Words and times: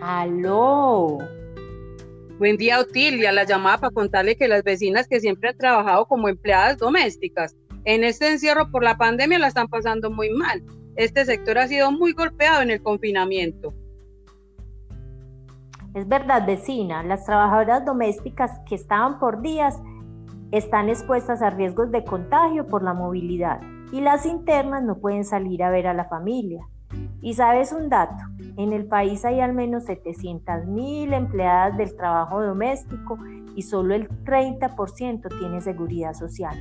Aló. 0.00 1.18
Buen 2.38 2.56
día, 2.56 2.80
Otilia. 2.80 3.32
La 3.32 3.44
llamada 3.44 3.78
para 3.78 3.92
contarle 3.92 4.36
que 4.36 4.46
las 4.46 4.62
vecinas 4.62 5.08
que 5.08 5.20
siempre 5.20 5.50
han 5.50 5.56
trabajado 5.56 6.06
como 6.06 6.28
empleadas 6.28 6.78
domésticas, 6.78 7.56
en 7.84 8.04
este 8.04 8.30
encierro 8.30 8.70
por 8.70 8.84
la 8.84 8.96
pandemia 8.96 9.38
la 9.38 9.48
están 9.48 9.68
pasando 9.68 10.10
muy 10.10 10.30
mal. 10.30 10.62
Este 10.94 11.24
sector 11.24 11.58
ha 11.58 11.66
sido 11.66 11.90
muy 11.90 12.12
golpeado 12.12 12.62
en 12.62 12.70
el 12.70 12.82
confinamiento. 12.82 13.74
Es 15.94 16.06
verdad, 16.06 16.46
vecina, 16.46 17.02
las 17.02 17.24
trabajadoras 17.24 17.84
domésticas 17.84 18.52
que 18.68 18.76
estaban 18.76 19.18
por 19.18 19.42
días 19.42 19.74
están 20.52 20.88
expuestas 20.88 21.42
a 21.42 21.50
riesgos 21.50 21.90
de 21.90 22.04
contagio 22.04 22.68
por 22.68 22.82
la 22.82 22.94
movilidad 22.94 23.60
y 23.90 24.00
las 24.00 24.26
internas 24.26 24.82
no 24.84 24.98
pueden 24.98 25.24
salir 25.24 25.62
a 25.62 25.70
ver 25.70 25.86
a 25.86 25.94
la 25.94 26.04
familia. 26.04 26.68
Y 27.20 27.34
sabes 27.34 27.72
un 27.72 27.88
dato, 27.88 28.22
en 28.56 28.72
el 28.72 28.86
país 28.86 29.24
hay 29.24 29.40
al 29.40 29.52
menos 29.52 29.86
700.000 29.86 31.14
empleadas 31.14 31.76
del 31.76 31.96
trabajo 31.96 32.42
doméstico 32.42 33.18
y 33.56 33.62
solo 33.62 33.94
el 33.94 34.08
30% 34.08 35.38
tiene 35.38 35.60
seguridad 35.60 36.14
social. 36.14 36.56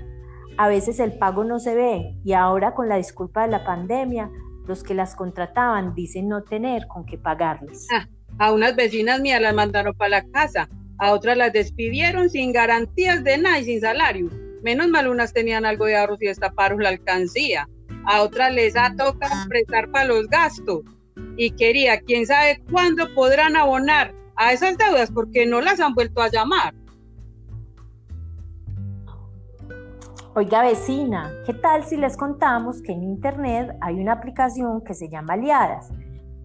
A 0.57 0.67
veces 0.67 0.99
el 0.99 1.13
pago 1.13 1.43
no 1.43 1.59
se 1.59 1.75
ve 1.75 2.15
y 2.23 2.33
ahora 2.33 2.73
con 2.73 2.89
la 2.89 2.97
disculpa 2.97 3.43
de 3.43 3.51
la 3.51 3.63
pandemia, 3.63 4.31
los 4.67 4.83
que 4.83 4.95
las 4.95 5.15
contrataban 5.15 5.93
dicen 5.93 6.27
no 6.27 6.43
tener 6.43 6.87
con 6.87 7.05
qué 7.05 7.17
pagarles. 7.19 7.87
Ah, 7.93 8.07
a 8.39 8.51
unas 8.51 8.75
vecinas 8.75 9.19
mías 9.21 9.41
las 9.41 9.53
mandaron 9.53 9.93
para 9.93 10.09
la 10.09 10.27
casa, 10.29 10.69
a 10.97 11.13
otras 11.13 11.37
las 11.37 11.53
despidieron 11.53 12.29
sin 12.31 12.51
garantías 12.51 13.23
de 13.23 13.37
nada 13.37 13.59
y 13.59 13.65
sin 13.65 13.81
salario. 13.81 14.29
Menos 14.63 14.87
mal 14.87 15.07
unas 15.07 15.33
tenían 15.33 15.65
algo 15.65 15.85
de 15.85 15.97
ahorros 15.97 16.21
y 16.21 16.25
destaparon 16.25 16.81
la 16.81 16.89
alcancía 16.89 17.69
a 18.07 18.23
otras 18.23 18.53
les 18.53 18.75
ha 18.75 18.95
tocado 18.95 19.47
prestar 19.49 19.91
para 19.91 20.05
los 20.05 20.27
gastos 20.27 20.81
y 21.35 21.51
quería, 21.51 21.99
quién 21.99 22.25
sabe 22.25 22.63
cuándo 22.71 23.13
podrán 23.13 23.55
abonar 23.55 24.13
a 24.35 24.53
esas 24.53 24.77
deudas 24.77 25.11
porque 25.11 25.45
no 25.45 25.61
las 25.61 25.79
han 25.79 25.93
vuelto 25.93 26.21
a 26.21 26.29
llamar. 26.29 26.73
Oiga 30.35 30.61
vecina, 30.61 31.31
¿qué 31.45 31.53
tal 31.53 31.83
si 31.83 31.97
les 31.97 32.15
contamos 32.15 32.81
que 32.81 32.93
en 32.93 33.03
Internet 33.03 33.75
hay 33.81 33.95
una 33.95 34.13
aplicación 34.13 34.83
que 34.83 34.93
se 34.93 35.09
llama 35.09 35.33
Aliadas, 35.33 35.89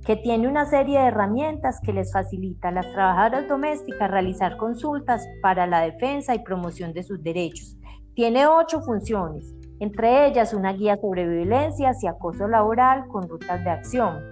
que 0.05 0.17
tiene 0.17 0.49
una 0.49 0.67
serie 0.67 0.99
de 0.99 1.07
herramientas 1.07 1.79
que 1.85 1.93
les 1.93 2.13
facilita 2.13 2.69
a 2.69 2.73
las 2.73 2.91
trabajadoras 2.93 3.49
domésticas 3.49 4.11
realizar 4.11 4.57
consultas 4.57 5.25
para 5.43 5.67
la 5.67 5.83
defensa 5.83 6.35
y 6.35 6.43
promoción 6.43 6.93
de 6.93 7.05
sus 7.05 7.23
derechos? 7.23 7.77
Tiene 8.15 8.47
ocho 8.47 8.81
funciones 8.81 9.55
entre 9.83 10.29
ellas 10.29 10.55
una 10.55 10.73
guía 10.73 10.97
sobre 10.97 11.29
violencias 11.29 12.05
y 12.05 12.07
acoso 12.07 12.47
laboral 12.47 13.09
con 13.09 13.29
rutas 13.29 13.65
de 13.65 13.71
acción, 13.71 14.23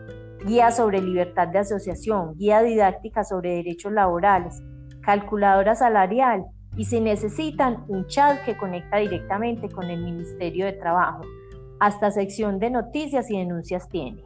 guía 0.47 0.71
sobre 0.71 1.03
libertad 1.03 1.49
de 1.49 1.59
asociación, 1.59 2.37
guía 2.37 2.63
didáctica 2.63 3.25
sobre 3.25 3.57
derechos 3.57 3.91
laborales, 3.91 4.63
calculadora 5.03 5.75
salarial 5.75 6.45
y 6.77 6.85
si 6.85 7.01
necesitan 7.01 7.85
un 7.89 8.07
chat 8.07 8.45
que 8.45 8.57
conecta 8.57 8.99
directamente 8.99 9.69
con 9.69 9.91
el 9.91 10.01
Ministerio 10.01 10.67
de 10.67 10.75
Trabajo. 10.75 11.23
Hasta 11.81 12.13
sección 12.13 12.61
de 12.61 12.71
noticias 12.71 13.29
y 13.29 13.39
denuncias 13.39 13.89
tiene. 13.89 14.23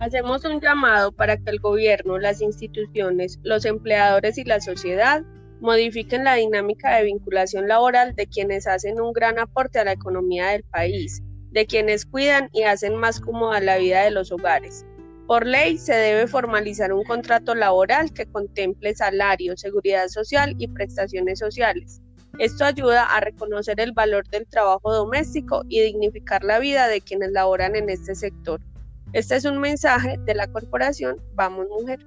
Hacemos 0.00 0.44
un 0.44 0.60
llamado 0.60 1.12
para 1.12 1.38
que 1.38 1.48
el 1.48 1.60
gobierno, 1.60 2.18
las 2.18 2.42
instituciones, 2.42 3.40
los 3.42 3.64
empleadores 3.64 4.36
y 4.36 4.44
la 4.44 4.60
sociedad 4.60 5.22
modifiquen 5.60 6.24
la 6.24 6.34
dinámica 6.34 6.96
de 6.96 7.04
vinculación 7.04 7.68
laboral 7.68 8.14
de 8.14 8.26
quienes 8.26 8.66
hacen 8.66 9.00
un 9.00 9.12
gran 9.12 9.38
aporte 9.38 9.78
a 9.78 9.84
la 9.84 9.92
economía 9.92 10.48
del 10.48 10.64
país, 10.64 11.22
de 11.50 11.66
quienes 11.66 12.04
cuidan 12.04 12.48
y 12.52 12.62
hacen 12.62 12.96
más 12.96 13.20
cómoda 13.20 13.60
la 13.60 13.78
vida 13.78 14.02
de 14.02 14.10
los 14.10 14.30
hogares. 14.32 14.84
Por 15.26 15.44
ley 15.44 15.76
se 15.78 15.94
debe 15.94 16.28
formalizar 16.28 16.92
un 16.92 17.02
contrato 17.02 17.54
laboral 17.54 18.12
que 18.12 18.26
contemple 18.26 18.94
salario, 18.94 19.56
seguridad 19.56 20.06
social 20.08 20.54
y 20.58 20.68
prestaciones 20.68 21.40
sociales. 21.40 22.00
Esto 22.38 22.64
ayuda 22.64 23.04
a 23.04 23.20
reconocer 23.20 23.80
el 23.80 23.92
valor 23.92 24.28
del 24.28 24.46
trabajo 24.46 24.92
doméstico 24.92 25.62
y 25.68 25.80
dignificar 25.80 26.44
la 26.44 26.58
vida 26.58 26.86
de 26.86 27.00
quienes 27.00 27.32
laboran 27.32 27.74
en 27.74 27.88
este 27.88 28.14
sector. 28.14 28.60
Este 29.14 29.36
es 29.36 29.44
un 29.46 29.58
mensaje 29.58 30.16
de 30.26 30.34
la 30.34 30.46
corporación 30.46 31.16
Vamos 31.34 31.66
Mujer. 31.68 31.98